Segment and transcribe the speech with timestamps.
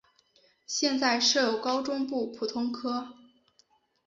[0.65, 3.13] 现在设有高中部普通科。